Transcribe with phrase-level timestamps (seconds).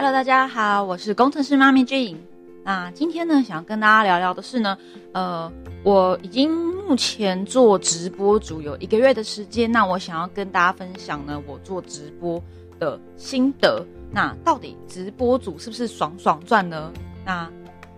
[0.00, 2.18] Hello，大家好，我是工程师妈咪 Jane。
[2.62, 4.78] 那今天呢，想要跟大家聊聊的是呢，
[5.10, 5.52] 呃，
[5.82, 6.54] 我已经
[6.86, 12.40] 目前做直播主有一个月的时间，那我想要跟大家分享呢，我做直播
[12.78, 13.84] 的心得。
[14.12, 16.92] 那到底直播主是不是爽爽赚呢？
[17.26, 17.50] 那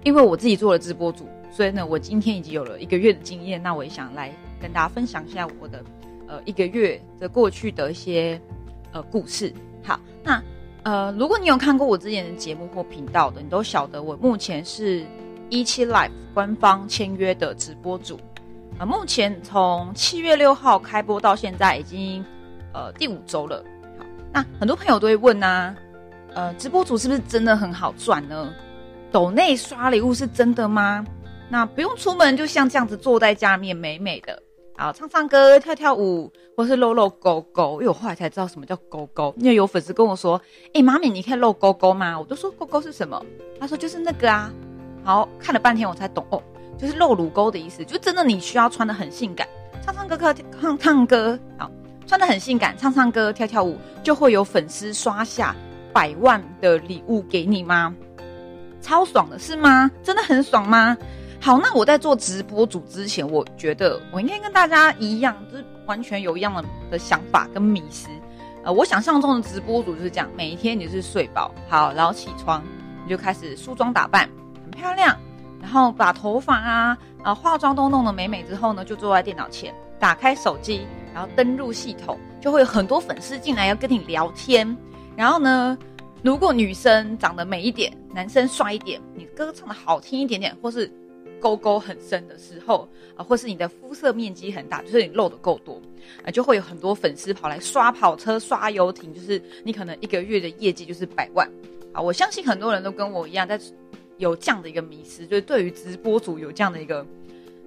[0.03, 5.85] 因为我自己做了直播主，所以呢，我今天已经有了一个月的经验，那我也想来跟大家分享一下我的
[6.27, 8.41] 呃一个月的过去的一些
[8.91, 9.53] 呃故事。
[9.85, 10.43] 好，那。
[10.83, 15.05] 呃，如果你有看过我之前的节目或频道的，你都晓得我目前是
[15.51, 18.19] 一期 Live 官方签约的直播主。
[18.79, 22.25] 啊，目前从七月六号开播到现在已经
[22.73, 23.63] 呃第五周了。
[23.99, 25.75] 好，那很多朋友都会问呐，
[26.35, 28.51] 呃，直播主是不是真的很好赚呢？
[29.13, 31.05] 抖内刷礼物是真的吗？
[31.51, 34.43] 那不用出门，就像这样子坐在家里面美美的。
[34.81, 37.73] 啊，唱唱歌、跳跳舞，或是露露勾勾。
[37.75, 40.41] 因为我后来才知道什么叫勾勾，因为有粉丝跟我说
[40.73, 43.23] ：“哎，妈咪，你可以露勾勾吗？”我都说勾勾是什么？
[43.61, 44.51] 他说就是那个啊。
[45.05, 46.43] 好看了半天我才懂哦，
[46.79, 49.47] 就是露乳沟的意思，就真的你需要穿的很性感，
[49.85, 51.71] 唱唱歌、跳唱唱歌，好，
[52.07, 55.55] 穿的很性感，唱唱歌、跳跳舞，就会有粉丝刷下
[55.93, 57.95] 百万的礼物给你吗？
[58.81, 59.91] 超爽的是吗？
[60.03, 60.97] 真的很爽吗？
[61.43, 68.09] 好，那我在做直播主之前，我觉得我应该跟大家一样，就是完全有一样的的想法跟迷失。
[68.63, 72.63] 呃，我想象中的直播主就是这样，每一天你是睡饱好，然后起床
[73.05, 74.29] 你就开始梳妆打扮，
[74.63, 75.17] 很漂亮，
[75.63, 84.77] 然后把头发啊、啊化妆都弄得美美之后呢，就坐在电脑前，打开手机，然后登录系统，就会有很多粉丝进来要跟你聊天。
[85.17, 85.77] 然后呢，
[86.23, 90.87] 如果女生长得美一点，男生帅一点，你歌唱的好听一点点，或是
[91.41, 95.81] 沟沟很深的时候啊，或是你的肤色面积很大，就是你露的够多
[96.25, 101.51] 啊，就会有很多粉丝跑来刷跑车、刷游艇，就是你可能一个月的业绩就是百万
[101.93, 102.01] 啊。
[102.01, 103.59] 我相信很多人都跟我一样，在
[104.19, 107.05] 有这样的一个迷失，就是对于直播主有这样的一个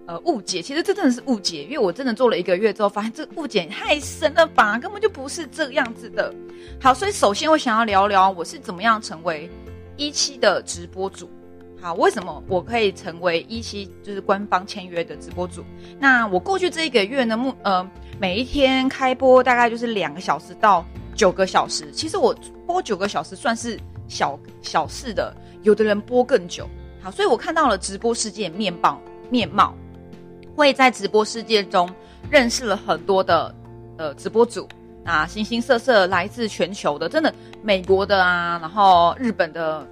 [0.06, 0.62] 呃误解。
[0.62, 6.34] 其实这真的是误解，因为我真的做了一个月之后，发现这误解太深了吧，根本就不是这样子的。
[6.80, 9.50] 好，所以首先我想要聊聊我是怎么样成为
[9.98, 11.28] 一期的直播主。
[11.84, 15.66] 好，为什么我可以成为一期就是官方签约的直播主？
[16.00, 17.86] 那我过去这一个月呢，目呃
[18.18, 21.92] 每一天开播大概就是两个小时到九个小时。
[21.92, 22.34] 其实我
[22.66, 23.78] 播九个小时算是
[24.08, 26.66] 小小事的，有的人播更久。
[27.02, 28.98] 好，所以我看到了直播世界面貌
[29.30, 29.76] 面貌，
[30.56, 31.90] 会在直播世界中
[32.30, 33.54] 认识了很多的
[33.98, 34.66] 呃直播主
[35.04, 39.86] 啊，形形色色来自全球的，真的美国的啊，然后日本的。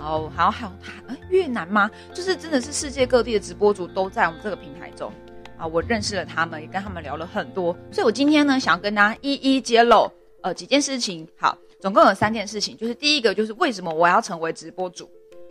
[0.00, 0.72] 然后，还有还有，
[1.08, 1.90] 哎，越南吗？
[2.14, 5.12] 就是真的是世界各地的直播主都在我们这个平台中
[5.58, 5.66] 啊！
[5.66, 7.76] 我认识了他们，也跟他们聊了很多。
[7.92, 11.28] 所以我今天呢，想要跟大家一一揭露呃几件事情。
[11.36, 15.06] 好，总共有三件事情，就是第一个就是为什么我要成为直播主？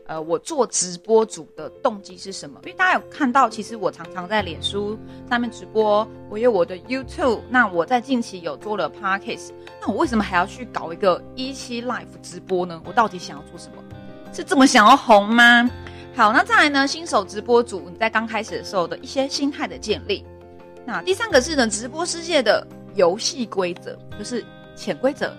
[0.08, 2.60] 呃，我做直播主的动机是什么？
[2.64, 4.98] 因为大家有看到，其实我常常在脸书
[5.30, 12.82] 上面直播，我有我的 YouTube，那我在近期有做了 Podcast，那我为什么还要去搞一个一期 Live 直播呢？
[12.86, 13.84] 我到底想要做什么？
[14.32, 15.70] 是这么想要红吗？
[16.16, 16.88] 好，那再来呢？
[16.88, 20.26] 新手直播主你在刚开始的时候的一些心态的建立。
[20.86, 24.44] 那第三个是呢，直播世界的游戏规则，就是
[24.76, 25.34] 潜规则，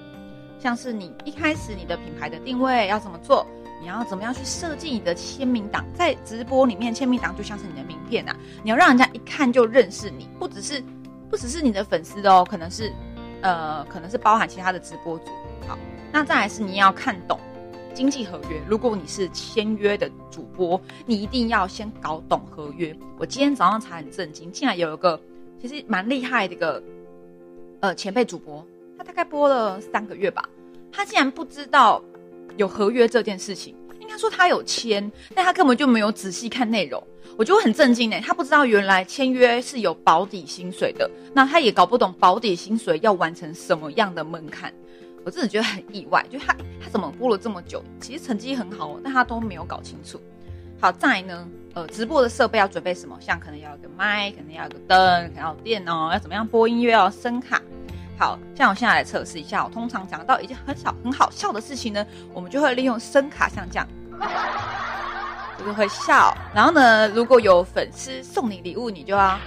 [0.59, 3.47] 像是你一开始你的品牌的定位要怎么做，
[3.81, 10.83] 你要怎么样去设计你的签名档，在直播里面签名档就像是你的名片呐，你要让人家一看就认识你，不只是
[11.29, 12.91] 不只是你的粉丝哦，可能是
[13.43, 15.25] 呃可能是包含其他的直播主。
[15.69, 15.77] 好，
[16.11, 17.39] 那再来是你要看懂。
[17.95, 22.97] 经济合约，如果你是签约的主播，你一定要先搞懂合约。
[23.19, 25.21] 我今天早上才很震惊，竟然有一个
[25.61, 26.83] 其实蛮厉害的一个
[27.81, 28.65] 呃前辈主播，
[28.97, 30.49] 他大概播了三个月吧，
[30.91, 32.03] 他竟然不知道
[32.57, 33.75] 有合约这件事情。
[34.01, 37.01] 应该说他有签，但他根本就没有仔细看内容，
[37.37, 38.21] 我就很震惊呢。
[38.21, 44.73] 他不知道原来签约是有保底薪水的，那他也搞不懂保底薪水要完成什么样的门槛。
[45.25, 50.21] 我真的觉得很意外，就他他怎么播了这么久，其实成绩很好，但他都没有搞清楚。
[50.81, 53.15] 好在呢，呃，直播的设备要准备什么？
[53.21, 56.93] 像可能要有个麦，可能要有个灯，可能要有电脑，要怎么样播音乐？
[56.93, 57.61] 要声卡。
[58.19, 63.87] 好像我现在来测试一下，我通常讲到一件很小很好笑的事情呢，我们就会利用声卡，像这样，
[65.59, 66.35] 就是会笑。
[66.55, 69.39] 然后呢，如果有粉丝送你礼物，你就要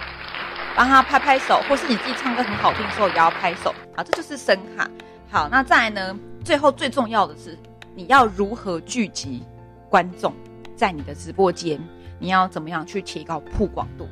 [0.76, 3.74] 帮他拍拍手，或是你自己唱歌很好听的时候也要拍手。
[3.96, 4.88] 好，这就是声卡。
[5.34, 6.16] 好，那再来呢？
[6.44, 7.58] 最后最重要的是，
[7.96, 9.42] 你要如何聚集
[9.90, 10.32] 观众
[10.76, 11.76] 在你的直播间？
[12.20, 14.06] 你要怎么样去提高曝光度？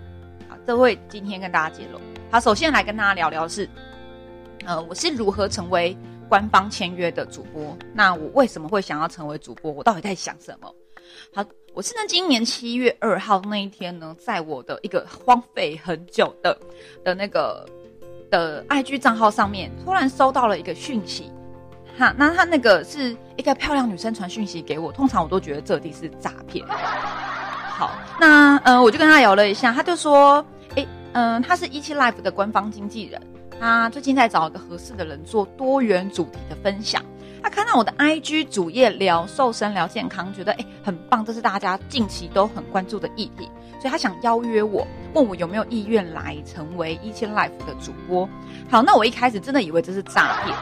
[0.48, 2.00] 好，这会今天跟大家揭露。
[2.28, 3.70] 好，首先来跟大家聊聊是，
[4.64, 5.96] 呃，我是如何成为。
[6.28, 7.76] 官方签约的主播。
[7.92, 9.70] 那我为什么会想要成为主播？
[9.70, 10.74] 我到底在想什么？
[11.34, 16.58] 好，我是在今年七月二号那一天呢，在我的一个荒废很久的
[17.04, 17.69] 的那个
[18.32, 21.31] 的 IG 账号上面，突然收到了一个讯息。
[21.99, 26.67] 哈，那他那个是一个漂亮女生传讯息给我，通常我都觉得这地是诈骗。
[26.67, 30.43] 好，那呃，我就跟他聊了一下，他就说，
[30.75, 33.20] 诶，嗯，他是一期 Life 的官方经纪人，
[33.61, 37.02] 他最近在找一个合适的人做多元主题的分享。
[37.43, 43.50] 他看到我的 IG 主页聊瘦身、聊健康，觉得诶很棒，这是大家近期都很关注的议题，
[43.82, 48.29] 所以他想邀约我，问我有没有意愿来成为一千 Life 的主播。
[48.70, 50.56] 好，那我一开始真的以为这是诈骗，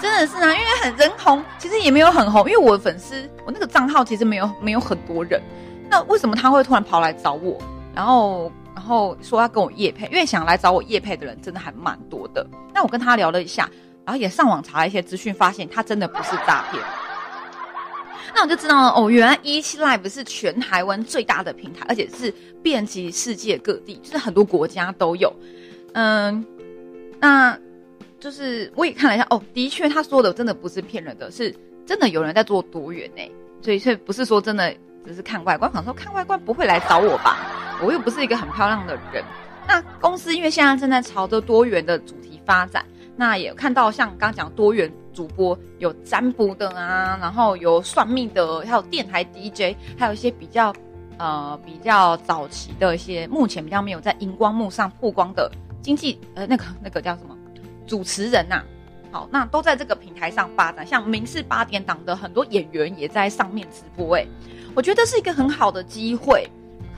[0.00, 5.38] 真的是啊，因为很人红，其实也没有很红，因为我的粉丝，我那个账号其实没有没有很多人。
[5.90, 7.58] 那为什么他会突然跑来找我，
[7.94, 10.06] 然后然后说要跟我夜配？
[10.06, 12.46] 因为想来找我夜配的人真的还蛮多的。
[12.72, 13.68] 那我跟他聊了一下，
[14.06, 16.82] 然后也上网查了一些资讯，发现他真的不是诈骗。
[18.36, 22.30] 那我就知道了哦，原来一期 Live 是全台湾最大的平台，而且是
[22.62, 25.34] 遍及世界各地，就是很多国家都有。
[25.94, 26.44] 嗯，
[27.18, 27.58] 那
[28.20, 31.52] 就是我也看了一下哦，的确他说的真的不是骗人的，是
[31.86, 33.22] 真的有人在做多元呢。
[33.62, 34.72] 所以，所以不是说真的。
[35.06, 37.38] 只是看外观，想说看外观不会来找我吧？
[37.80, 39.22] 我又不是一个很漂亮的人。
[39.68, 42.84] 那公司因为现在正在朝着多元的主题发展，
[43.14, 50.72] 那也看到像刚刚讲多元主播有占卜的啊，然后有算命的，还有电台 DJ，还有一些比较
[51.16, 57.34] 呃比较早期的一些，目前比较没有在荧光幕上曝光的经济呃那个那个叫什么
[57.86, 58.62] 主持人呐？
[59.10, 64.26] 好，那都在这个平台上发展，像明视八点档的很多演员也在上面直播，哎。
[64.74, 66.46] 我觉得是一个很好的机会，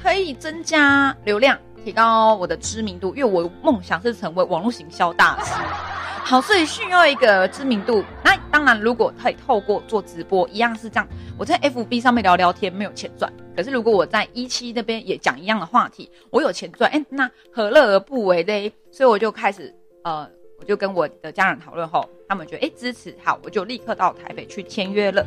[0.03, 1.57] 可以增加流量，
[1.89, 3.15] 提高我的知名度。
[3.17, 5.55] 因为我梦想是成为网络行销大师，
[6.23, 8.05] 好，所以需要一个知名度。
[8.23, 11.09] 那当然，如果可以透过做直播，一样是这样。
[11.39, 13.33] 我在 FB 上面聊聊天，没有钱赚。
[13.57, 16.91] 可是如果我在一期那边也讲一样的话题，我有钱赚。
[16.91, 18.71] 哎，那何乐而不为嘞？
[18.91, 19.75] 所以我就开始，
[20.05, 20.29] 呃，
[20.61, 25.25] 我就跟我的家人讨论后，他们觉得哎支持，好，我就立刻到台北去签约了。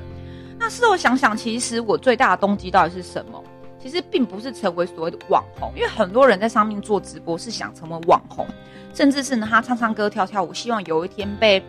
[0.59, 3.43] 那事后想想，其实我最大的动机到底是什么？
[3.81, 8.45] 其实并不是成为所谓的网红，因为很多人在上面做直播是想成为网红，
[8.93, 11.63] 甚至是呢他唱唱歌、跳跳舞，希望有一天被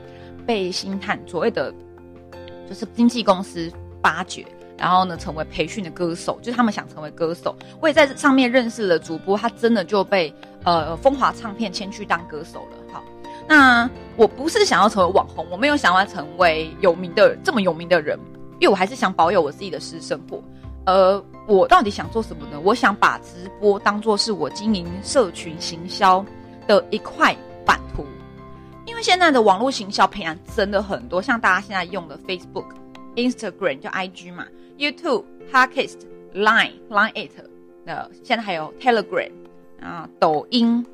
[0.46, 1.72] 被星探所谓的
[2.68, 3.72] 就是经纪公司
[4.02, 4.44] 发掘，
[4.76, 7.56] 然后呢成为培训的歌手，就是他们想成为歌手。
[7.80, 10.32] 我也在上面认识了主播，他真的就被
[10.64, 12.76] 呃风华唱片签去当歌手了。
[12.92, 13.02] 好，
[13.48, 18.18] 那我不是想要成为网红，我没有想要成为有名的这么有名的人。
[18.60, 20.40] 因为我还是想保有我自己的私生活，
[20.84, 22.60] 呃，我到底想做什么呢？
[22.64, 26.24] 我想把直播当做是我经营社群行销
[26.66, 28.04] 的一块版图，
[28.86, 32.66] 因为现在的网络行销培养真的很多，像大家现在用的 Facebook、
[33.14, 34.46] Instagram 就 IG 嘛
[34.78, 35.98] ，YouTube、Podcast、
[36.34, 37.32] Line、Line It，
[37.86, 39.30] 呃，现在还有 Telegram
[39.80, 40.84] 啊，抖音，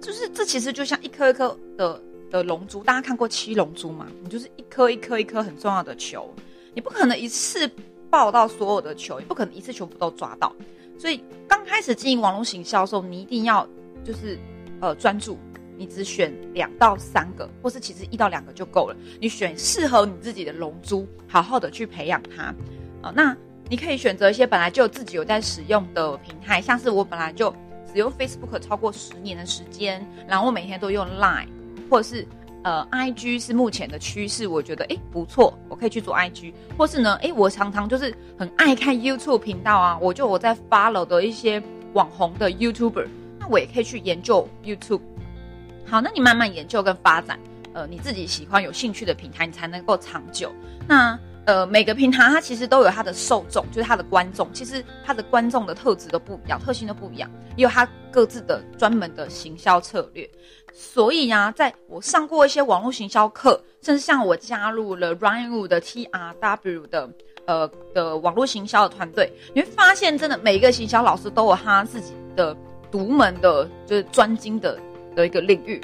[0.00, 2.00] 就是这其实就像一颗一颗的
[2.30, 4.06] 的龙珠，大家看过七龙珠吗？
[4.22, 6.32] 你就是一颗一颗一颗很重要的球。
[6.74, 7.70] 你不可能一次
[8.12, 10.54] 报到所有的球，也不可能一次全部都抓到。
[10.98, 13.66] 所以刚开始经营网络行销的时候，你一定要
[14.04, 14.38] 就是
[14.80, 15.38] 呃专注，
[15.78, 18.94] 你只选两到三个，或是其实一到两个就够了。
[19.18, 22.54] 你选适合你自己的龙珠，好好的去培养它。
[23.00, 23.34] 啊，那
[23.70, 27.50] 你可以选择一些本来就自己有在使用的平台，像是我本来就
[27.90, 31.48] 使用 Facebook 超过十年的时间，然后我每天都用 Line，
[31.88, 32.28] 或者是。
[32.62, 43.06] 呃，I G 是目前的趋势，我觉得哎不错，我可以去做 I G，或是呢，哎，我常常就是很爱看 YouTube 频道啊，我就我在 follow 的一些网红的 YouTuber，
[43.38, 45.00] 那我也可以去研究 YouTube。
[45.86, 47.38] 好，那你慢慢研究跟发展，
[47.72, 50.52] 呃，你自己喜欢有兴趣的平台，你才能够长久。
[50.86, 51.18] 那。
[51.44, 54.48] 呃，每个平台它其实都有它的受众，就是它的观众。
[54.52, 60.24] 其实它的观众的特质都不一样，特性都不一样，也有它各自的专门的行销策略。
[60.72, 67.10] 所以呀，在我上过一些网络行销课，甚至像我加入了 Ryan Wu 的 TRW 的
[67.46, 72.56] 呃的网络行销的团队，你会发现，真的每一个行销老师都有他自己的
[72.90, 74.78] 独门的，就是专精的
[75.14, 75.80] 的一个领域。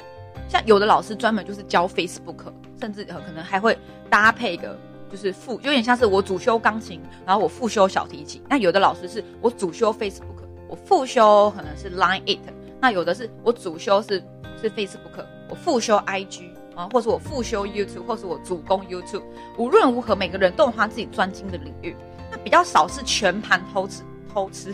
[0.47, 3.77] 像有的老师专门就是教 Facebook，甚至可能还会
[4.09, 4.77] 搭配一个。
[5.11, 8.43] 就是副有点像是我主修钢琴，然后我副修小提琴。
[8.47, 12.39] 那有的老师是我主修 Facebook，我副修可能是 Line It。
[12.81, 14.23] 那有的是我主修是
[14.61, 19.23] 是 Facebook，我副修 IG 啊，或是我副修 YouTube，或是我主攻 YouTube。
[19.57, 21.95] 无论如何，每个人都有他自己专精的领域。
[22.31, 24.73] 那比较少是全盘偷吃、偷吃、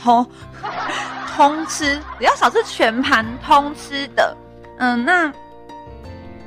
[0.00, 0.24] 偷
[1.34, 4.36] 通吃，比较少是全盘通吃的。
[4.78, 5.32] 嗯，那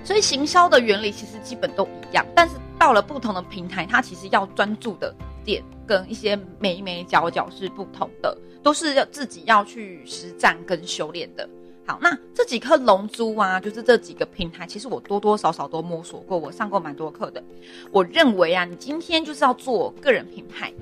[0.04, 11.48] 所以行销的原理其实基本都一样，但是到了不同的平台，它其实要专注的点跟一些眉眉角角是不同的，都是要自己要去实战跟修炼的。
[11.86, 17.44] 好，那这几颗龙珠啊，就是这几个平台，其实我多多少少都摸索过，我上过蛮多课的。
[17.92, 20.74] 我认为啊，你今天就是要做个人品牌，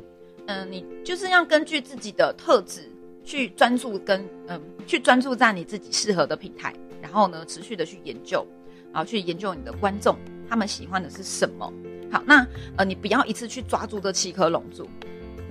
[0.45, 2.87] 嗯，你就是要根据自己的特质
[3.25, 6.71] 去专注跟嗯，去专注在你自己适合的平台，
[7.01, 8.45] 然后呢，持续的去研究，
[8.93, 10.15] 然后去研究你的观众
[10.47, 11.73] 他们喜欢的是什么。
[12.11, 12.45] 好，那
[12.75, 14.87] 呃，你不要一次去抓住这七颗龙珠，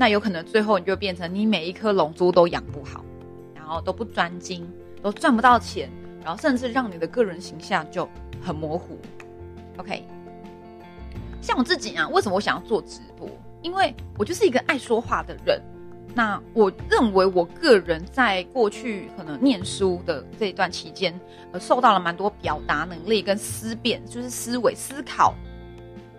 [0.00, 3.04] 那有可能最后你就变成你每一颗龙珠都养不好，
[3.54, 4.66] 然后都不专精。
[5.02, 5.90] 都赚不到钱，
[6.22, 8.06] 然后甚至让你的个人形象就
[8.42, 8.98] 很模糊。
[9.78, 10.04] OK，
[11.40, 13.26] 像我自己啊，为什么我想要做直播？
[13.62, 15.58] 因为我就是一个爱说话的人。
[16.14, 21.18] 那我认为我个人在过去可能念书的这一段期间，
[21.52, 25.34] 呃，受到了蛮多表达能力跟思辨，就是思维、思考、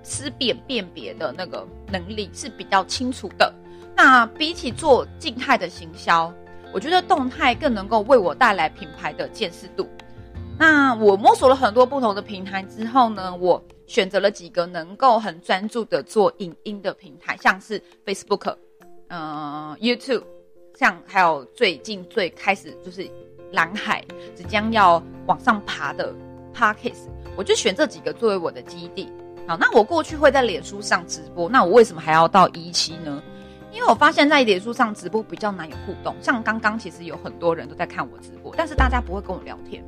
[0.01, 3.53] 思辨、辨别的那个能力是比较清楚的。
[4.03, 6.33] 那比起做静态的行销。
[6.73, 9.87] 我觉得动态更能够为我带来品牌的见识度。
[10.57, 18.55] 那我摸索了很多不同的平台之后呢，我选择了几个能够很专注的做影音的平台，像是 Facebook、
[19.07, 20.23] 呃 YouTube，
[20.79, 23.07] 像还有最近最开始就是
[23.51, 24.03] 蓝海
[24.33, 26.11] 即将要往上爬的
[26.55, 29.07] Parkes，我就选这几个作为我的基地。
[29.47, 33.21] 好，那我过去会在脸书上直播，那我为什么还要到一期呢？
[33.71, 36.15] 因为我发现，在脸书上直播比较难有互动。
[36.21, 39.83] 像刚刚，其实有很多人都在看我直播，但是大家不会跟我聊天，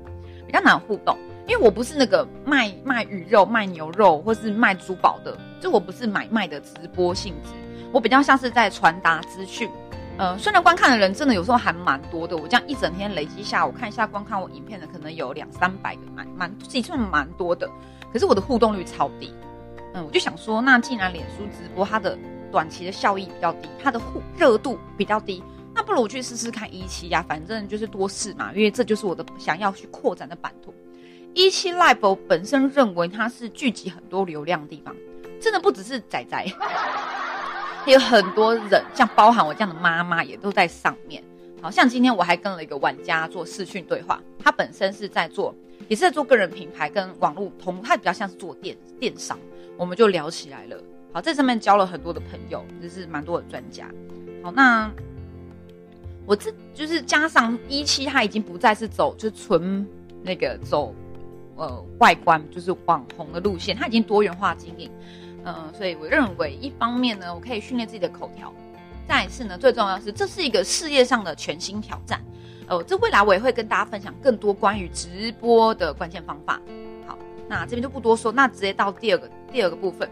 [0.47, 1.17] 比较难互动。
[1.45, 7.49] 因为我不是那个卖卖鱼肉、卖牛肉或是卖珠宝的，就我不是买卖的直播性质。
[7.91, 9.69] 我比较像是在传达资讯。
[10.17, 17.69] 呃，虽然观看的人真的有时候还蛮多的，我这样一整天累积下，我看一下观看我影片的可能有两三百个，蛮蛮自己算蛮多的。
[18.13, 19.33] 可是我的互动率超低。
[19.93, 22.17] 嗯，我就想说，那既然脸书直播它的
[22.53, 23.99] 短期的效益比较低，它的
[24.37, 25.43] 热热度比较低，
[25.73, 30.71] 那不如去试试看一期呀，反正就是多试嘛，因为这就是我的想要去扩展的版图。
[31.33, 34.95] 一期 live 本身认为它是聚集很多流量的地方，
[35.41, 36.45] 真的不只是仔仔，
[37.91, 41.23] 有很多人，像包含我这样的妈妈也都在上面。
[41.59, 45.55] 好像今天我还跟了一个玩家做视讯对话，他本身是在做，
[45.87, 49.39] 也是在做个人品牌跟网络通，他比较像是做电电商，
[49.75, 50.77] 我们就聊起来了。
[51.13, 53.87] 好，在上面交了很多的朋友，就是蛮多的专家。
[54.41, 54.91] 好，那
[56.25, 59.87] 我这就是加上一期，他已经不再是走就纯
[60.23, 60.93] 那个走
[61.55, 64.89] 呃外观，就是网红的路线，他已经多元化经营。
[65.45, 68.47] 嗯，所以我认为一方面呢，我可以训练自己的口条；
[69.07, 72.19] 再一次呢，最重要是这是一个事业上的全新挑战。
[72.67, 76.59] 呃，这未来我也会跟大家分享更多关于直播的关键方法。
[77.05, 77.15] 好，
[77.47, 80.09] 那这边就不多说，那直接到第二个第二个部分。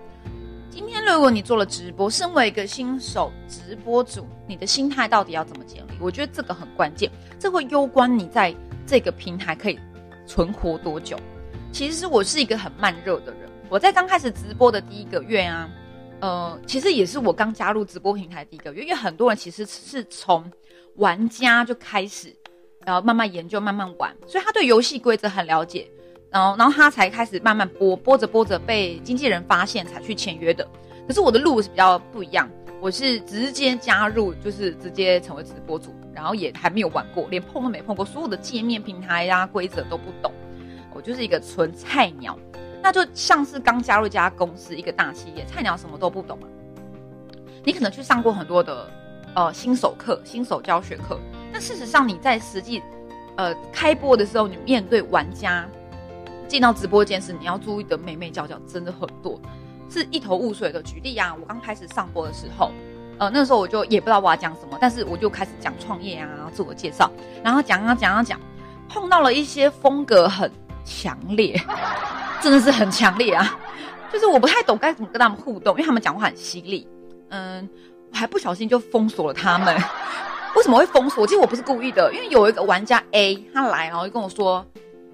[0.72, 5.92] 今天如果你做了直播，身为一个新手直播主，你的心态到底要怎么建立？
[6.00, 8.56] 我觉得这个很关键，这会攸关你在
[8.88, 9.78] 这个平台可以
[10.26, 11.18] 存活多久。
[11.74, 15.70] 其实我是一个很慢热的人，我在刚开始直播的第一个月啊，
[16.22, 20.50] 呃，其实也是我刚加入直播平台第一个月，因为很多人其实是从
[20.96, 22.34] 玩家就开始，
[22.86, 25.92] 然后慢慢研究、慢慢玩，所以他对游戏规则很了解。
[26.32, 30.66] 然后，然后他才开始慢慢播，播着播着被经纪人发现，才去签约的。
[31.06, 40.32] 可是我的路是比较不一样，我是直接加入，就是直接成为直播主，然后也还没有玩过，连碰都没碰过，所有的界面、平台呀、规则都不懂，
[40.94, 42.40] 我就是一个纯菜鸟。
[42.82, 46.48] 那就像是刚加入一家公司，一个大企业，菜鸟什么都不懂嘛。
[47.66, 48.90] 你可能去上过很多的
[49.36, 51.20] 呃新手课、新手教学课，
[51.52, 52.82] 但事实上你在实际
[53.36, 55.68] 呃开播的时候，你面对玩家。
[56.52, 59.40] 进到直播间时，你要注意的美美角角真的很多，
[59.90, 60.84] 是一头雾水的。
[60.84, 62.74] 举例啊，我刚开始上播的时候，
[63.20, 67.10] 呃，那时候我就也不知道我要讲什么，但是我就开始讲创业啊，自我介绍，
[67.42, 68.38] 然后讲啊讲啊讲，
[68.90, 70.52] 碰到了一些风格很
[70.84, 71.58] 强烈，
[72.42, 73.58] 真的是很强烈啊，
[74.12, 76.86] 就是我不太懂该怎么跟他们互动，因为他们讲话很犀利，
[77.30, 77.70] 嗯，
[78.12, 79.74] 我还不小心就封锁了他们。
[80.58, 81.26] 为什么会封锁？
[81.26, 84.66] 其实我不是故意的，因为有一个玩家 A 他来，然后就跟我说。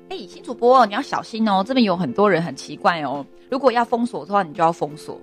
[0.10, 1.64] 哎，新主播，你要小心哦！
[1.66, 3.26] 这边有很多人很奇怪哦。
[3.50, 5.20] 如果要封锁的话，你就要封锁。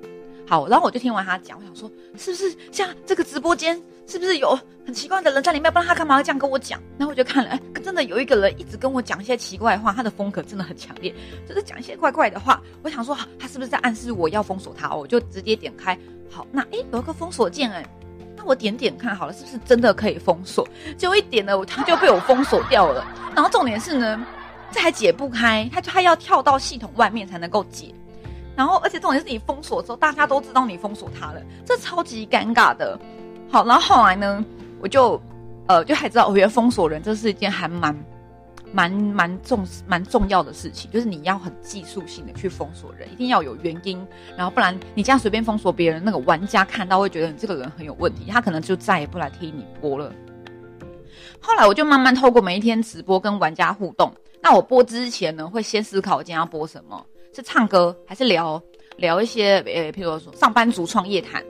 [0.46, 5.72] 好，然后我就听完他讲，我想说，是不是像这个直播间，是不是有很奇怪的人在里面？
[5.72, 6.78] 不然他干嘛要这样跟我讲？
[6.98, 11.14] 然后我就看了，哎，真的有一个人一直跟我讲一些奇怪的话，他的风格真的很强烈，
[11.48, 12.60] 就是讲一些怪怪的话。
[12.82, 14.94] 我想说，他是不是在暗示我要封锁他？
[14.94, 15.98] 我就直接点开。
[16.30, 17.82] 好，那哎，有一个封锁键，哎，
[18.36, 20.68] 那我点点看好了，是不是真的可以封锁？
[20.98, 23.02] 结果一点呢，他就被我封锁掉了。
[23.34, 24.26] 然后重点是呢。
[24.74, 27.94] 这还解不开，他就他要跳到系统外面才能够解。
[28.56, 32.98] 然后，而且重点是你封锁之后，大家都知道你封锁他了，这超级尴尬的。
[33.48, 34.44] 好，然后后来呢，
[34.80, 35.20] 我就
[35.68, 37.96] 呃就还知道，我觉得封锁人这是一件还蛮
[38.72, 44.04] 蛮蛮重蛮重要的事情，就是你要很技术性的去封锁人，一定要有原因，
[44.36, 50.12] 然后不然你这样随便封锁别人，那个玩家看到会觉得你这个人很有问题，他可能就再也不来听你播了。
[51.40, 54.12] 后来我就慢慢透过每一天直播跟玩家互动，
[54.44, 57.02] 那我播之前呢，会先思考我今天要播什么。
[57.34, 58.62] 是唱歌还是聊
[58.98, 61.42] 聊一些呃，譬如说上班族创业谈，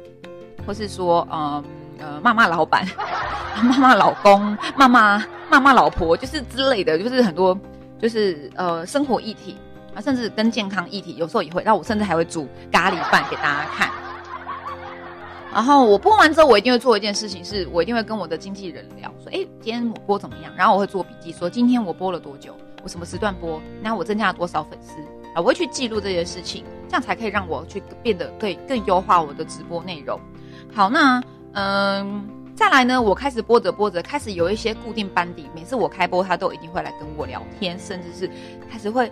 [0.64, 1.64] 或是说嗯
[1.98, 2.86] 呃骂骂老板、
[3.64, 7.58] 骂骂老公、骂骂骂骂老婆，就是之类的，就是很多
[8.00, 9.56] 就是呃生活议题
[9.92, 11.64] 啊，甚至跟健康议题，有时候也会。
[11.64, 13.90] 那我甚至还会煮咖喱饭给大家看。
[15.52, 20.52] 然后我播完之后，我一定会做一件事情，是我一定会跟我的经纪人聊，说哎，今天我播怎么样？
[20.56, 25.00] 然后我会做笔记，说今天我播了多久，我什么时段播，然后我增加了多少粉丝。
[25.34, 30.20] 啊，我会去记录这些事情，这样才可以让我去变得可以更优化我的直播内容。
[30.72, 31.20] 好，那
[31.54, 32.24] 嗯，
[32.54, 38.30] 再来呢，我开始播着播着，开始有一些固定班底，每次我开播，他都一定会来跟我聊天，甚至是
[38.70, 39.10] 开始会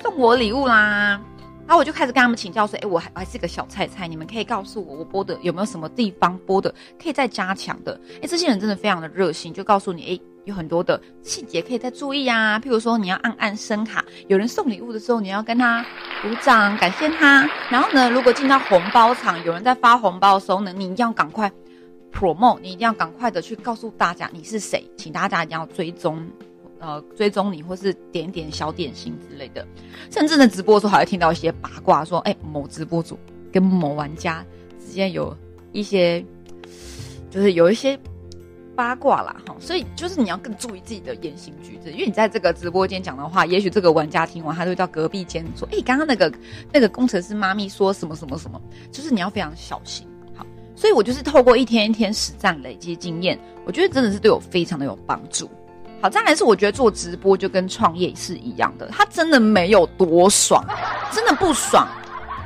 [0.00, 1.20] 送我礼物啦。
[1.66, 8.00] 然后我就开始跟他们请教说，哎，我还还是个小菜菜，你们可以告诉我，我播的有没有什么地方播的可以再加强的？
[8.22, 10.20] 哎，这些人真的非常的热心，就告诉你，哎。
[10.44, 15.84] 有很多的细节可以再注意啊，譬如说你要按按声卡，有人送礼物的时候，你要跟他
[16.22, 17.46] 鼓掌感谢他。
[17.70, 21.52] 然后呢，如果进到红包场，有人在发红包的时候呢，你一定要赶快
[22.12, 26.26] promote，你一定要赶快的去告诉大家你是谁，请大家一定要追踪，
[26.78, 29.66] 呃，追踪你或是点点小点心之类的。
[30.10, 33.18] 甚至呢，直播的时候还会听到一些八卦，说哎，某直播主
[33.52, 34.42] 跟某玩家
[34.80, 35.36] 之间有
[35.72, 36.24] 一些，
[37.30, 37.98] 就是有一些。
[38.78, 46.32] 八卦啦，哈，所以就是你要更注意自己的言行举止，因为你在这个直播间讲的话，也许这个玩家听完，他就会到隔壁间说：“哎，刚刚那个
[46.72, 48.60] 那个工程师妈咪说什么什么什么。”
[48.92, 50.46] 就是你要非常小心，好。
[50.76, 55.50] 所以我就是透过一天一天实战累积经验，我觉得真的是对我非常的有帮助。
[56.00, 60.64] 好，再来是我觉得做直播就跟创业是一样的，它真的没有多爽，
[61.10, 61.84] 真的不爽。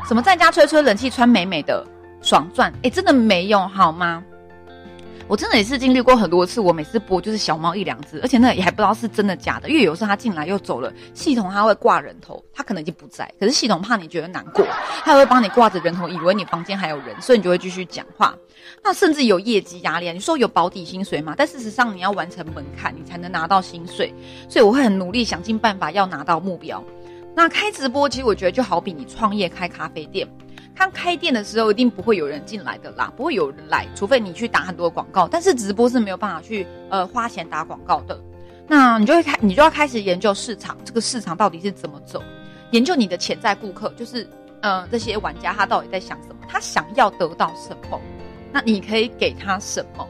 [0.08, 1.86] 什么在家吹吹冷气，穿美美的，
[2.22, 2.72] 爽赚？
[2.82, 4.24] 哎，真的没有好吗？
[5.32, 14.62] 我真的也是经历过很多次，我每次播就是小猫一两只，而且那也还不知道是真的假的，因为有时候它进来又走了，系统它会挂人头，它可能已经不在，可是系统怕你觉得难过，
[15.02, 18.36] 它会帮你挂着人头，以为你房间还有人，所以你就会继续讲话。
[18.84, 21.34] 那甚至有业绩压力，你说有保底薪水吗？
[21.34, 24.12] 但事实上你要完成门槛，你才能拿到薪水，
[24.50, 26.84] 所以我会很努力想尽办法要拿到目标。
[27.34, 30.28] 那开直播其实我觉得就好比你创业开咖啡店。
[30.74, 35.28] 刚开店的时候，一定不会有人进来的啦，不会有人来，除非你去打很多广告。
[35.28, 38.18] 但是直播是没有办法去呃花钱打广告的，
[38.66, 42.22] 那你就会开，你就要开始研究市场，这个市场到底是怎么走，
[42.70, 44.28] 研究你的潜在顾客，就是
[44.60, 48.00] 呃这些玩家他到底在想什么，他想要得到什么，
[48.50, 50.08] 那你可以给他什么？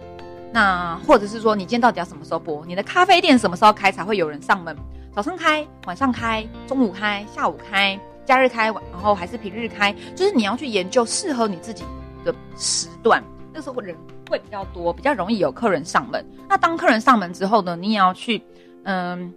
[0.52, 2.64] 那或者是说，你今天到底要什么时候播？
[2.66, 4.76] 你的咖啡店什么时候开才会有人上门？
[5.14, 7.98] 早上开，晚上开，中午开，下午开？
[8.32, 11.84] 假日开，然后还是平日开，就是你要去研究适合你自己
[12.24, 13.94] 的时段，那时候人
[14.30, 16.24] 会比较多，比较容易有客人上门。
[16.48, 18.42] 那当客人上门之后呢，你也要去
[18.84, 19.30] 嗯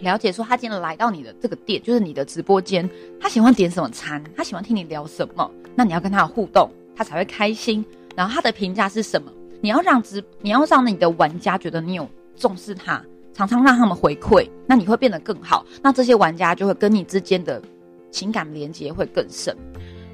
[0.00, 7.84] 了解说他今天来到你的这个店，就是你的直播间，他喜欢点什么餐，他喜欢听你聊什么，那你要跟他有互动，他才会开心。
[8.16, 9.30] 然后他的评价是什么？
[9.60, 13.00] 你要让直，你要让你的玩家觉得你有重视他，
[13.32, 15.64] 常常让他们回馈，那你会变得更好。
[15.80, 17.62] 那这些玩家就会跟你之间的。
[18.10, 19.56] 情感连接会更深，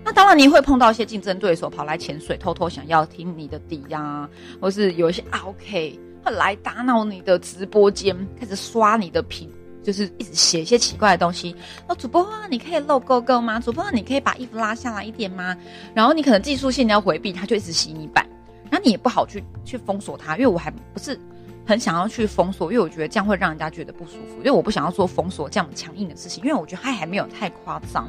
[0.04, 4.28] 那当然你会碰到一些竞争对手跑来潜水，偷偷想要听你的底呀，
[4.60, 9.50] 或是有一些 OK 会来打扰你的直播间，开始刷你的屏，
[9.82, 11.54] 就是一直写一些奇怪的东西。
[11.88, 13.58] 哦，主播啊，你可以露勾勾吗？
[13.60, 15.56] 主播啊，你可以把衣服拉下来一点吗？
[15.94, 18.24] 然后你可能技术性你要回避，他就一直洗你板，
[18.70, 21.18] 然后你也不好去去封锁他，因为我还不是。
[21.66, 24.36] 很想要去封锁，因为我觉得这样会让人家觉得不舒服。
[24.38, 28.08] 因为我不想要做封锁这样强硬的事情，因为我觉得他还没有太夸张。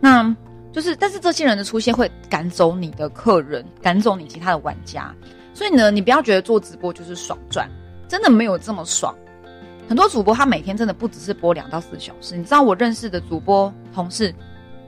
[0.00, 0.34] 那
[0.72, 5.14] 就是，但是这些人的出现会赶走你的客人，赶走你其他的玩家。
[5.52, 7.68] 所以呢，你不要觉得做直播就是爽赚，
[8.08, 9.14] 真的没有这么爽。
[9.88, 12.36] 很多主播他每天真的不只是播两到四小时。
[12.36, 14.34] 你知道我认识的主播同事，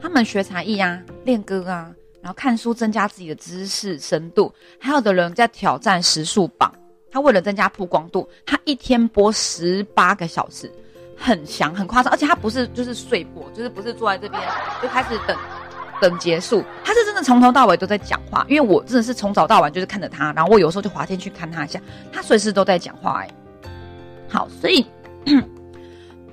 [0.00, 6.72] 他们学才艺啊，练歌啊，然后看书增加自己的知识深度，还有的人在挑战时速榜。
[7.12, 10.70] 他为了增加曝光度，他一天播十八个小时，
[11.16, 14.40] 很强很夸张，而且他不是就是睡播，就是不是坐在这边
[14.80, 15.36] 就开始等
[16.00, 18.46] 等结束，他是真的从头到尾都在讲话。
[18.48, 21.80] 因为我真的是从早到晚就是看着他，然后我有时候就滑进去看他一下，
[22.12, 23.22] 他随时都在讲话。
[23.22, 23.30] 哎，
[24.28, 24.86] 好，所以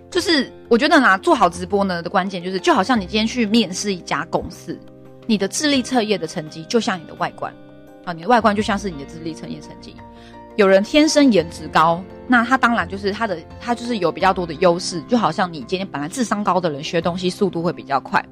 [0.09, 4.79] 就是我觉得呢，做好直播呢的关键就是，就好像你今天去面试一家公司，
[5.25, 7.53] 你的智力测验的成绩就像你的外观，
[8.05, 9.95] 啊，你的外观就像是你的智力测验成绩。
[10.57, 18.25] 有人天生颜值高，那他当然就是他的他就是有比较多的优势，就好像你今天本来智商高的人学东西速度会比较快，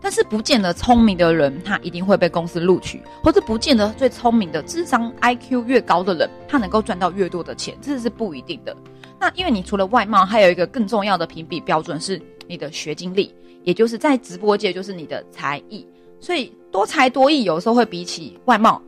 [0.00, 8.74] 但是不见得聪明的人他一定会被公司录取，或者不见得最聪明的智商 IQ 越高的人他能够赚到越多的钱，这是不一定的。
[9.20, 13.30] 那因为你除了外貌，还有一个更重要的评比标准是你的学经历，
[13.62, 15.86] 也就是在直播界就是你的才艺，
[16.18, 18.80] 所以多才多艺有时候会比起外貌。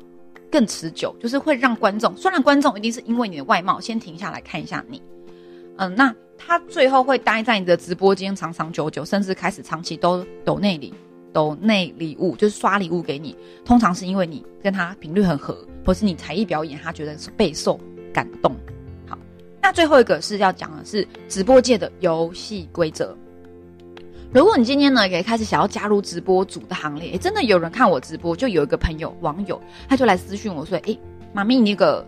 [0.51, 5.01] 更持久，就是会让观众，虽然观众一定是因为你的外貌先停下来看一下你，
[5.77, 10.93] 嗯，那他最后会待在你的直播间长长久久，甚至开始长期都抖内里、
[11.33, 13.37] 抖内礼物，就是刷礼物给你。
[13.65, 17.79] 通常是因为你跟他频率很合，或是你才艺表演，他觉得是备受
[18.13, 18.57] 感动。
[19.07, 19.19] 好，
[19.63, 23.17] 那最后一个是要讲的是直播界的游戏规则。
[24.33, 30.97] 如果你今天呢也开始想要加入直播组的行列，真的有人看我直播，就有一个朋友网友，他就来私讯我说：“哎，
[31.33, 32.07] 妈咪，那个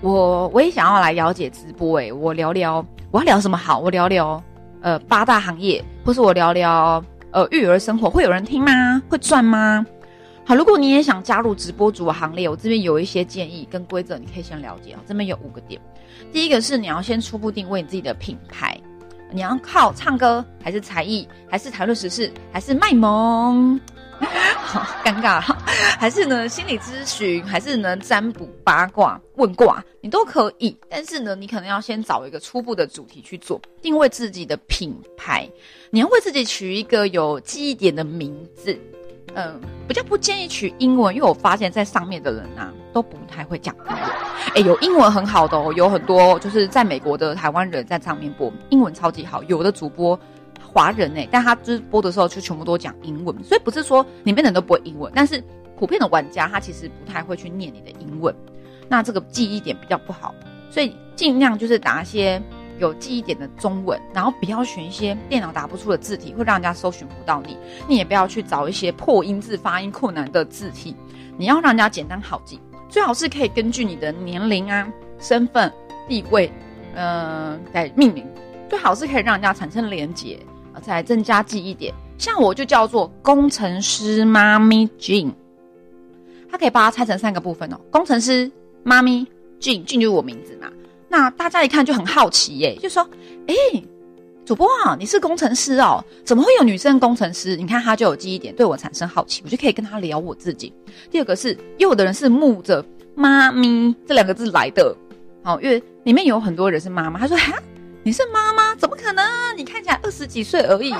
[0.00, 3.80] 我我也想要来了解直播，哎，我聊聊，我要聊什么好？
[3.80, 4.40] 我聊聊
[4.80, 9.02] 呃八大行业，或是我聊聊呃育儿生活，会有人听吗？
[9.08, 9.84] 会赚吗？
[10.44, 15.00] 好，如果你也想加入直播组的行列，我这边有一些建议跟规则，你可以先了解啊。
[15.04, 15.80] 这边有五个点，
[16.32, 18.78] 第一个是你要先初步定位你自己的品牌。”
[19.32, 23.78] 你要靠唱歌，还是才艺，还是谈论时事，还是卖萌？
[24.18, 25.40] 好尴尬，
[25.98, 30.74] 还是呢心理咨询，还是呢占卜八卦问卦，你都可以。
[30.88, 35.46] 但是呢，你可能要先找一个初步的主题去做，定位自己的品牌。
[35.90, 38.78] 你要为自己取一个有记忆点的名字。
[39.36, 44.02] 嗯，比较不建议取英文，因为我发现在上面的人啊都不太会讲英文。
[44.56, 49.42] 哎，有英文很好的哦，有很多就是在美国的台湾人在上面播，英文超级好。
[49.42, 50.18] 有的主播
[50.72, 55.44] 华人哎，但他就是播的时候就全部都讲英文，所以不是说里面的人都不会英文，但是
[55.78, 58.34] 普遍的玩家他其实不太会去念你的英文，
[58.88, 60.34] 那这个记忆点比较不好，
[60.70, 62.42] 所以尽量就是打一些。
[62.78, 67.56] 有记忆点的中文，然后不要选一些电脑打不出的字体，会让人家搜寻不到你。
[67.88, 70.94] 你也不要去找一些破音字、发音困难的字体。
[71.38, 72.58] 你要让人家简单好记，
[72.88, 74.86] 最好是可以根据你的年龄啊、
[75.18, 75.72] 身份、
[76.08, 76.50] 地位，
[76.94, 78.26] 嗯，来命名。
[78.68, 80.38] 最好是可以让人家产生连结，
[80.72, 81.94] 啊，再增加记忆点。
[82.18, 85.32] 像我就叫做工程师妈咪 Jane，
[86.50, 87.78] 它可以把它拆成三个部分哦。
[87.90, 88.50] 工程师
[88.82, 89.26] 妈咪
[89.60, 90.68] Jean，Jean 就是我名字嘛。
[91.08, 93.08] 那大家一看就很好奇耶，就说
[93.46, 93.54] ：“哎，
[94.44, 96.04] 主播啊，你是工程师哦？
[96.24, 97.56] 怎么会有女生工程师？
[97.56, 100.72] 你看他就有记忆点，对我产生好奇，我就可以跟他聊我自己。
[101.10, 104.94] 第二个是，有的人是慕着‘妈咪’这两个字来的，
[105.42, 107.18] 好，因为里面有很多人是妈妈。
[107.20, 107.54] 他说：‘哈，
[108.02, 108.74] 你是妈妈？
[108.74, 109.24] 怎么可能？
[109.56, 110.92] 你看起来二十几岁而已。’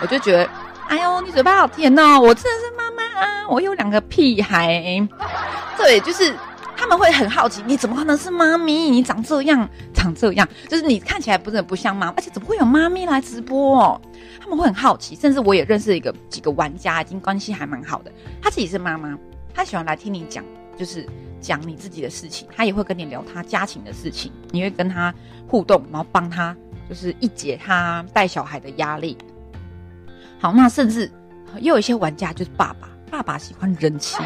[0.00, 0.50] 我就觉得，
[0.88, 2.18] 哎呦，你嘴巴好甜哦！
[2.20, 5.06] 我真的是妈妈啊，我有两个屁孩。
[5.76, 6.34] 对，就是。”
[6.82, 8.90] 他们会很好奇，你怎么可能是妈咪？
[8.90, 13.80] 你长这样，长这样，就是你看起来不是很不像妈，而且怎么会有妈咪来直播？
[13.80, 14.00] 哦？
[14.40, 18.10] 他们会很好奇，甚至我也认识一个几个玩家，已经关系还蛮好的。
[18.42, 19.16] 他自己是妈妈，
[19.54, 20.44] 他喜欢来听你讲，
[20.76, 21.06] 就是
[21.40, 25.14] 讲你自己的事情，他也会跟你聊他家庭的事情，你会跟他
[25.46, 26.54] 互动，然后帮他
[26.88, 29.16] 就是一解他带小孩的压力。
[30.40, 31.08] 好，那甚至
[31.60, 34.16] 也有一些玩家就是爸爸，爸爸喜欢人妻。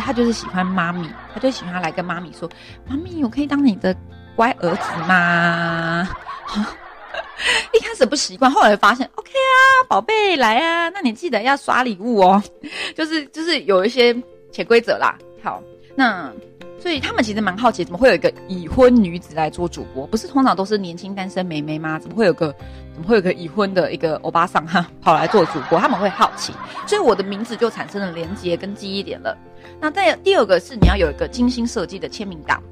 [0.00, 2.48] 他就是喜欢妈咪，他就喜欢来跟妈咪说
[2.88, 3.94] ：“妈咪，我可以当你的
[4.36, 6.08] 乖儿子吗？”
[7.72, 12.42] 一开始不习惯，后来发现 OK 啊，宝贝来啊，那你记得要刷礼物哦。
[12.96, 14.14] 就是就是有一些
[14.50, 15.16] 潜规则啦。
[15.42, 15.62] 好，
[15.94, 16.32] 那
[16.80, 20.06] 所以他们其实蛮好奇，怎么会有一个已婚女子来做主播？
[20.08, 21.98] 不是通常都是年轻单身妹妹吗？
[21.98, 22.52] 怎么会有个
[22.92, 25.78] 怎么会有个已婚的一个欧巴桑哈跑来做主播？
[25.78, 26.52] 他们会好奇，
[26.86, 29.36] 所以我的名字就产生了连接跟记忆点了。
[29.80, 32.62] 那再第二个是你要有一个精心设计的签名档，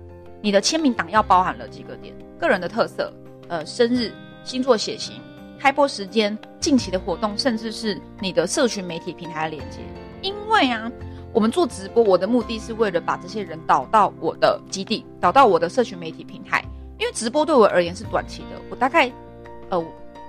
[0.40, 3.12] 你的签名档要包含了几个点：个人的特色、
[3.48, 4.12] 呃生日、
[4.44, 5.20] 星座血型、
[5.58, 9.78] 开播时间、近期的活动，甚至是你的社群媒体平台的连接。
[10.22, 10.90] 因为啊，
[11.32, 16.64] 我们做直播，我的目的是为了把这些人导到我的基地，导到我的社群媒体平台。
[16.98, 19.12] 因为直播对我而言是短期的，我大概
[19.68, 19.84] 呃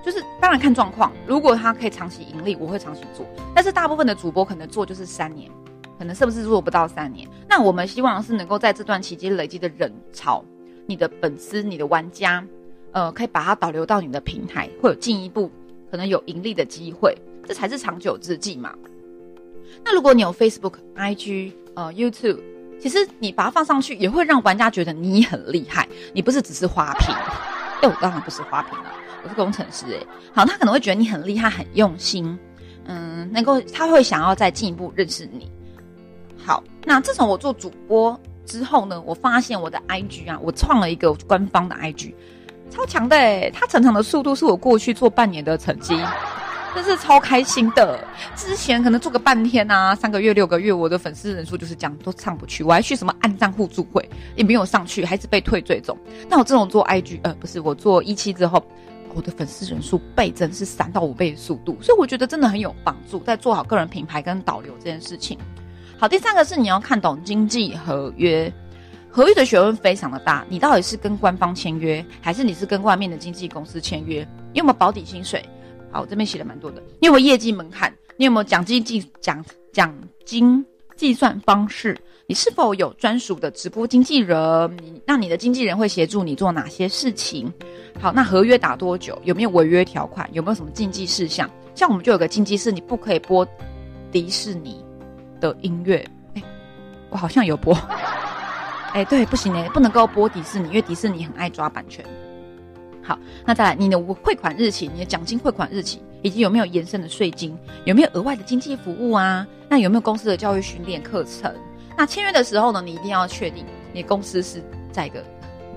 [0.05, 3.25] 就是当然看状况，如果他可以长期盈利，我会长期做。
[3.55, 5.49] 但是大部分的主播可能做就是三年。
[5.97, 7.27] 可能是不是做不到三年？
[7.49, 10.43] 那我们希望是能够在这段期间累积的人潮，
[10.85, 12.45] 你的粉丝、你的玩家，
[12.91, 15.51] 呃，可以把它导流到你的平台，会有进一步
[15.89, 18.73] 可能有盈利的机会，这才是长久之计嘛。
[19.83, 22.39] 那如果你有 Facebook、IG、呃 YouTube，
[22.79, 27.13] 其实你把它放上去，也会让玩家觉得你很厉害，你不是只是花瓶。
[27.81, 28.91] 哎，我当然不是花瓶了。
[29.23, 32.37] 我是工程师诶，好，他可能会觉得你很厉害、很用心，
[32.85, 35.51] 嗯，能够他会想要再进一步认识你。
[36.87, 42.13] 那自从我做主播之后呢，我发现我的 IG 啊，我创了一个官方的 IG，
[42.69, 45.99] 超强的，它成长的速度是我过去做半年的成绩。
[46.73, 47.99] 真是超开心的！
[48.35, 52.63] 之前可能做个半天啊，三个月、六个月，我的粉丝人数就是这样，都上不去。
[52.63, 55.97] 我还去什么暗账互助会，也没有上去，还是被退最终。
[56.29, 58.63] 那我这种做 IG，呃，不是我做一期之后，
[59.13, 65.37] 我的粉丝人数倍增是三到五倍的速度，所以我觉得真的很有帮助，在做好个人品牌跟导流这件事情。
[65.99, 68.53] 好，第三个是你要看懂经济合约，
[69.09, 70.45] 合约的学问非常的大。
[70.47, 74.21] 你到底是跟官方签约，还是你是跟外面的经纪公司签约？
[74.53, 75.43] 你有没有保底薪水？
[75.91, 76.83] 好，我这边写的蛮多的。
[76.99, 77.91] 你有没有业绩门槛？
[78.15, 79.91] 你有没有奖金计奖奖
[80.23, 80.63] 金
[80.95, 81.97] 计算方式？
[82.27, 85.01] 你是否有专属的直播经纪人？
[85.03, 87.51] 那你的经纪人会协助你做哪些事情？
[87.99, 89.19] 好，那合约打多久？
[89.23, 90.29] 有没有违约条款？
[90.31, 91.49] 有没有什么禁忌事项？
[91.73, 93.47] 像我们就有个禁忌是，你不可以播
[94.11, 94.83] 迪士尼
[95.39, 96.05] 的音乐。
[96.35, 96.43] 哎，
[97.09, 97.77] 我好像有播。
[98.93, 102.03] 哎，对，不行哎，不能够播迪士尼，因为迪士尼很爱抓版权。
[103.03, 109.45] 好，那再来，你的汇款日期、你的奖金汇款日期，以及有没有延伸的税金，有没有额外的经济服务啊？
[109.69, 111.53] 那有没有公司的教育训练课程？
[111.95, 115.23] 那签约的时候呢，你一定要确定你公司是在一个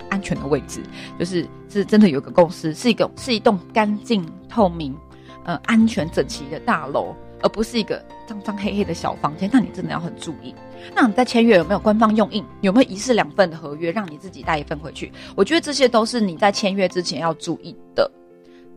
[0.09, 0.83] 安全的位置，
[1.19, 4.97] 就是是真的有个公司，是一个是一栋干净透明、
[5.45, 7.15] 呃安全整齐的大楼。
[7.43, 10.55] 而不是一个脏脏黑黑的小房间，那你真的要很注意。
[10.95, 12.45] 那你在签约有没有官方用印？
[12.61, 15.13] 有没有一式两份的合约，让你自己带一份回去？
[15.35, 18.11] 我觉得这些都是你在签约之前要注意的。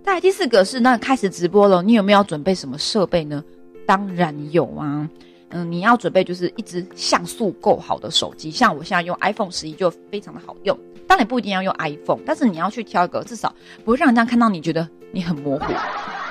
[0.03, 3.43] 再第四个是，那开始直播了，你有没有要准备什么设备呢？
[3.85, 5.09] 当然有啊。
[5.55, 10.77] 嗯，你要准备就是一只像素够好的手机，像我现在用 iPhone 十一就非常的好用。
[11.07, 15.73] 当然不一定要用 iPhone，但是你要去挑一个至少不会让人家看到你觉得你很模糊。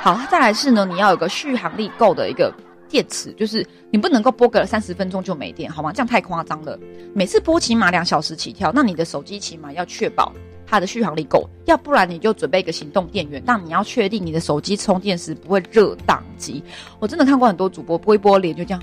[0.01, 2.53] 好，再来是呢，你要有个续航力够的一个
[2.89, 5.93] 电池，就是你不能够播个三十分钟就没电，好吗？
[5.93, 6.79] 这样太夸张了。
[7.15, 10.33] 每次播起码两小时起跳，那你的手机起码要确保
[10.67, 13.41] 它的续航力够，要不然你就准备一个行动电源。
[13.47, 16.63] 但你要确定你的手机充电时不会热宕机。
[16.99, 18.83] 我真的看过很多主播播一播脸就这样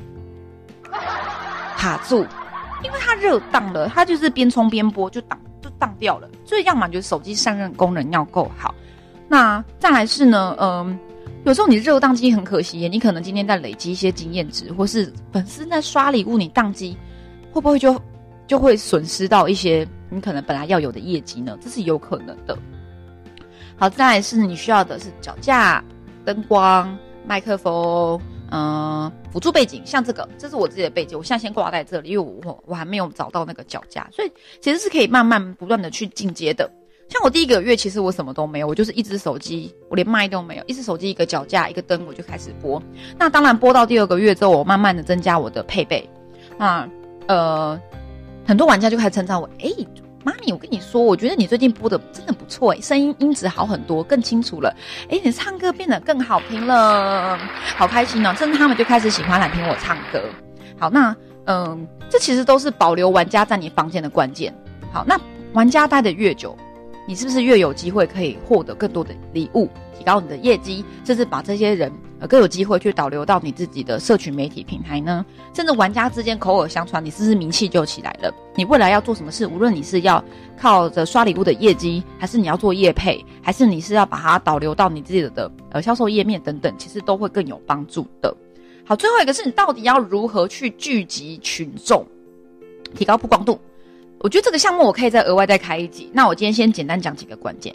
[1.76, 2.26] 卡住，
[2.84, 5.38] 因为它热宕了，它就是边充边播就挡
[5.80, 6.30] 就宕掉了。
[6.46, 8.74] 所以要么就是手机散热功能要够好，
[9.28, 10.98] 那再来是呢，嗯。
[11.46, 16.98] 有时候你热宕机很可惜，你可能今天在累积一些经验值，或是粉丝在刷礼物，你宕机
[17.54, 18.00] 会不会就
[18.46, 21.58] 就会损失到一些你可能本来要有的业绩呢？
[21.62, 22.60] 这是有可能的。
[23.78, 25.82] 好，再来是你需要的是脚架、
[26.26, 28.20] 灯光、麦克风，
[28.52, 34.32] 嗯，辅助背景，像这个，这是我自己的背景，我现在先挂在这里，因为我我还没有找到那个脚架，所以
[34.62, 36.70] 其实是可以慢慢不断的去进阶的。
[37.10, 42.82] 像我第一个月，其实我什么都没有，我就是一只手机，我连麦都没有，一只手机一个脚架一个灯，我就开始播。
[43.18, 46.08] 那当然播到第二个月之后，我慢慢的增加我的配备。
[46.58, 46.88] 那
[47.28, 47.80] 呃，
[48.46, 49.70] 很多玩家就开始称赞我，哎，
[50.24, 54.74] 妈咪，我跟你说，我觉得你最近播的真的不错诶，声音音质好很多，更清楚了。
[55.10, 57.38] 诶，你唱歌变得更好听了，
[57.78, 58.34] 好开心哦！
[58.38, 60.22] 甚至他们就开始喜欢来听我唱歌。
[60.78, 64.54] 好，那嗯，这其实都是保留玩家在你房间的关键。
[64.92, 65.20] 好，那
[65.54, 66.58] 玩家待的越久。
[67.10, 69.68] 你是不是越有机会可以获得更多的礼物，
[69.98, 75.26] 提高你的业绩，甚至把这些人呃更有机会去导流到你自己的社群媒体平台呢？
[75.52, 78.32] 甚至玩家之间口耳相传，你是不是名气就起来了？
[78.56, 80.24] 你未来要做什么事，无论你是要
[80.56, 88.32] 靠着刷礼物的业绩，还是你要做业配，还是你是要把它导流到你自己的呃销售页面等等，其实都会更有帮助的。
[88.86, 92.06] 好，最后一个是你到底要如何去聚集群众，
[92.94, 93.60] 提高曝光度？
[94.22, 96.10] 我觉得这个项目我可以再额外再开一集。
[96.14, 97.74] 那我今天先简单讲几个关键。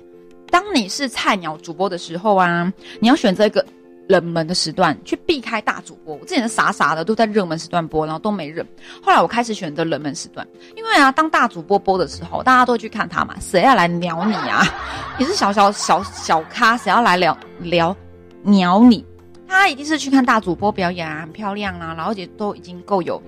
[0.51, 3.65] 当你是菜鸟主播的时候啊，你要选择一个
[4.09, 6.15] 冷门的时段去避开大主播。
[6.15, 8.65] 我之前傻傻的都在热门时段播，然后都没人。
[9.03, 14.63] 后来我开始选择冷门时段，因为啊，当大主播播的时候，大家都去看他嘛，谁要来鸟你啊？
[15.19, 17.97] 你是小小小小咖，谁要来聊聊
[18.43, 19.05] 鸟你？
[19.49, 23.21] 他一定是去看大主播表演啊，很漂亮啊，然后也都已经够有，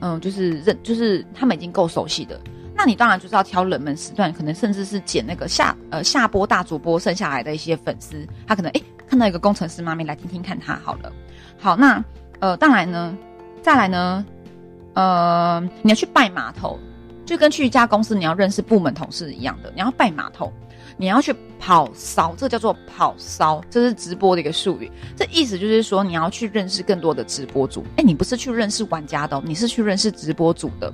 [0.00, 2.38] 嗯，就是认，就是他们已经够熟悉的。
[2.76, 11.10] 那你当然就是要挑冷门时段，可能甚至是捡那个下呃下播大主播剩下来的一些粉丝，他可能哎看到一个工程师妈咪来听听看他好了。
[11.58, 12.04] 好，那
[12.40, 13.16] 呃当然呢，
[13.62, 14.24] 再来呢，
[14.92, 16.78] 呃你要去拜码头，
[17.24, 20.52] 就跟去一家公司你要认识部门同事一样的，你要拜码头，
[20.96, 30.92] 你要去跑骚，这叫做跑骚，这是直播的一个术语，这意思就是说你要去认识更多的直播主，哎你不是去认识玩家的，你是去认识直播主的。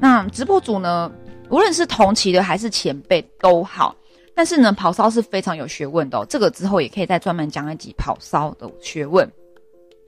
[0.00, 1.10] 那直播主呢，
[1.48, 3.94] 无论是同期的还是前辈都好，
[4.34, 6.26] 但是呢，跑骚是非常有学问的哦。
[6.28, 9.30] 这个之后也可以再专门讲一集跑骚的学问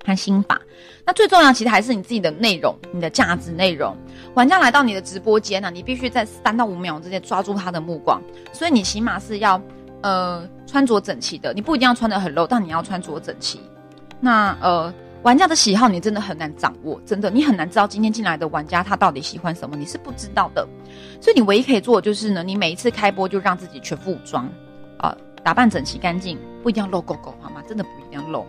[0.08, 0.60] 和心法。
[1.04, 3.94] 那最重要其实还是你自己的内容，你的价值内容。
[4.34, 8.20] 玩家来到你的直播间呢，你必须在三到五秒之内抓住他的目光，
[8.52, 9.60] 所以你起码是要
[10.00, 13.60] 呃穿着整齐的，你不一定要穿的很露但你要穿着整齐。
[14.20, 14.92] 那呃。
[15.24, 20.66] 玩家的喜好你真的很难掌握，真的你很难知道今天进来的玩家他到底喜欢什么，你是不知道的。
[21.20, 24.48] 所以你唯一可以做的就是呢，你每一次开播就让自己全副武装，
[24.96, 27.60] 啊，打扮整齐干净，不一定要露狗狗好吗？
[27.68, 28.46] 真的不一定要露。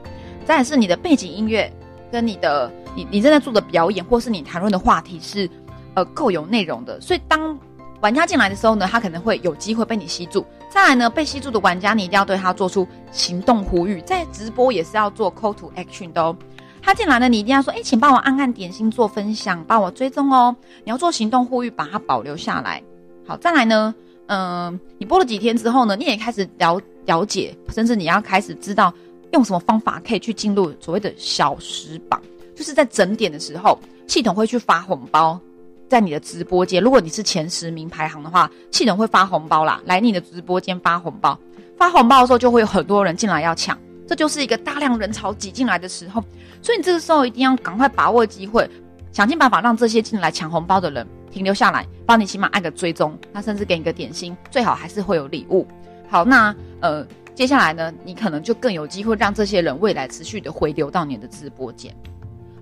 [0.49, 1.71] 再是你的背景音乐
[2.11, 5.47] 跟你的你你正在做的表演，或是你谈论的话题是
[5.93, 6.99] 呃够有内容的。
[6.99, 7.55] 所以当
[8.01, 10.43] 玩家进来的时候呢，他可能会有机会被你吸住。
[10.67, 16.35] 再来呢，被吸住的玩家你一定要对他做出行动呼吁，在直播也是要做 call to action 的哦。
[16.81, 20.55] 他进来呢，你一定要说，哎，请帮我按按点心做分享，帮我追踪哦。
[20.83, 22.81] 你要做行动呼吁，把它保留下来。
[23.27, 23.93] 好，再来呢，
[24.25, 28.91] 嗯，你播了几天之后呢，你也开始了了解，甚至你要开始知道
[29.31, 32.21] 用什么方法可以去进入所谓的小时榜，
[32.55, 35.39] 就是在整点的时候，系统会去发红包，
[35.87, 41.37] 在你的直播间，如果你是前十名排行的话，系统会发红包啦，来你的直播间发红包。
[41.77, 43.77] 发红包的时候，就会有很多人进来要抢。
[44.07, 46.23] 这就是一个大量人潮挤进来的时候，
[46.63, 48.67] 所以你这个时候一定要赶快把握机会，
[49.11, 55.67] 想尽办法让这些进来抢红包的人停留下来，帮你起码按个追踪，那甚至给你个点心，最好还是会有礼物。
[56.09, 57.05] 好，那呃，
[57.39, 61.89] 接下来呢，你可能就更有机会让这些人未来持续的回流到你的直播间。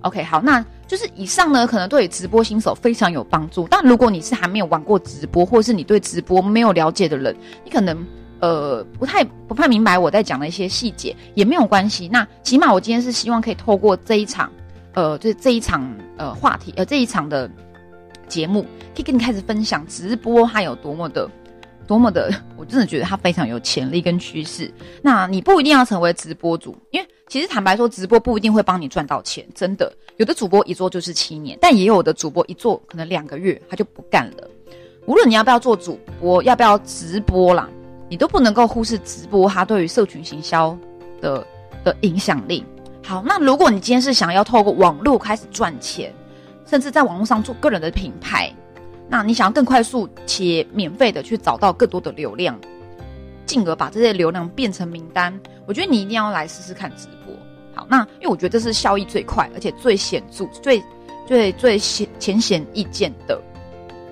[0.01, 3.67] OK，好，那就是以上呢，可能对直播新手非常有帮助。
[3.71, 7.35] 但如果你是还没有玩过直播，或是你对直播没有了解的人，
[7.65, 8.05] 你可能。
[8.39, 12.07] 呃，不太不太明白我在讲的一些细节也没有关系。
[12.07, 14.47] 那起码我今天是希望可以透过这一场，
[14.93, 17.49] 呃，就是这一场呃话题，呃这一场的
[18.27, 18.61] 节目，
[18.93, 21.27] 可以跟你开始分享直播它有多么的
[21.87, 24.71] 多么的， 我真的觉得它非常有潜力跟趋势。
[25.01, 29.91] 那你不一定要成为直播主，因为其实坦白说，直播不一定会帮你赚到钱，真的。
[30.17, 34.47] 有的主播一做就是七年，但也有的主播一做可能两个月他就不干了。
[35.05, 37.69] 无论你要不要做主播，要不要直播啦。
[38.09, 40.77] 你都不能够忽视直播它对于社群行销
[41.21, 41.45] 的
[41.83, 42.65] 的影响力。
[43.05, 46.13] 好，那如果你今天是想要透过网络开始赚钱，
[46.65, 48.53] 甚至在网络上做个人的品牌，
[49.09, 52.59] 那你想要更快速且免费的去找到更多的流量，
[53.45, 57.33] 进而把这些流量变成名单，我觉得你一定要来试试看直播。
[57.73, 60.83] 好，那因为我觉得这是效益最快，而且最显著、最
[61.25, 63.39] 最最显浅显易见的。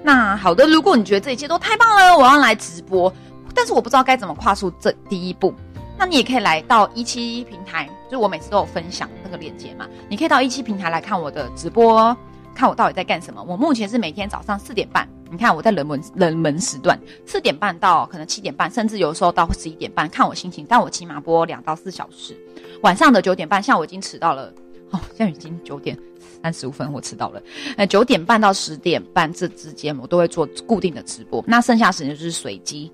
[0.03, 3.11] 那好的，如果你觉得这一切都太棒了，我要来直播。
[3.53, 5.53] 但是我不知道该怎么跨出这第一步，
[5.97, 12.15] 那你也可以来到一期平台，就是我每次都有分享那个链接嘛，你可以到一期平台来看我的直播，
[12.55, 13.43] 看我到底在干什么。
[13.43, 20.65] 我目前是每天早上四点半，你看我在冷门冷门时段，四点半到可能七点半，甚至有时候到十一点半，看我心情。
[20.67, 22.35] 但我起码播两到四小时。
[22.81, 24.51] 晚上的九点半，像我已经迟到了，
[24.91, 25.97] 哦，现在已经九点
[26.41, 27.41] 三十五分，我迟到了。
[27.75, 32.91] 呃，九点半到十点半这之间，我都会做固定的直播，那剩下时间就是随机。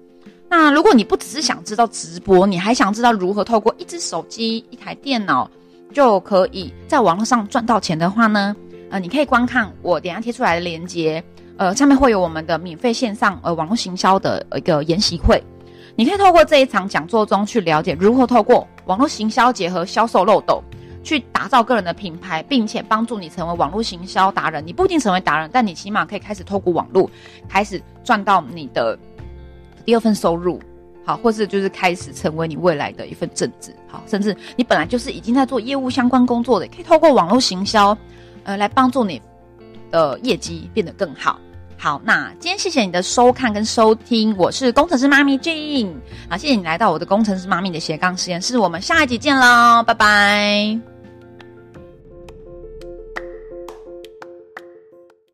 [0.49, 5.49] 那如果你不只是想知道直播，你还想知道如何透过一只手机、一台电脑
[5.93, 8.55] 就可以在网络上赚到钱的话呢？
[8.91, 11.23] 呃，你可以观看我等下贴出来的链接，
[11.57, 15.41] 呃，上面会有我们的免费线上呃网络行销的一个研习会，
[15.95, 20.61] 你可以透过这一场讲座中去了解如何透过网络行销结合销售漏斗，
[21.03, 24.61] 去打造个人的品牌，并且帮助你成为网络行销达人。
[24.67, 27.09] 你不一定成为达人，但你起码可以开始透过网络
[27.47, 28.97] 开始赚到你的。
[29.83, 30.59] 第二份收入，
[31.03, 37.97] 好，或是就是开始成为你未来的一份正职，好，甚至你本来就是已经在做业务相关工作的，可以透过网络行销，
[38.43, 39.21] 呃，来帮助你
[39.89, 41.39] 的业绩变得更好。
[41.77, 45.93] 好，那今天谢谢你的收看跟收听，我是工程师妈咪 Jane，
[46.29, 50.90] 好，谢谢你来到我的工程师妈咪的斜杠实验室，我们下一集见喽，拜拜。